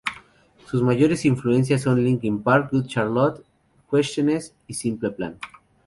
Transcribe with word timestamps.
Sus 0.65 0.81
mayores 0.81 1.25
influencias 1.25 1.81
son 1.83 2.03
Linkin 2.03 2.41
Park, 2.41 2.71
Good 2.71 2.87
Charlotte, 2.87 3.45
Cuestiones 3.87 4.55
y 4.65 4.73
Simple 4.73 5.11
Plan. 5.11 5.37